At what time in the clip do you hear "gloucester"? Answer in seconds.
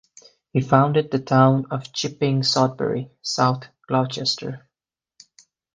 3.87-4.67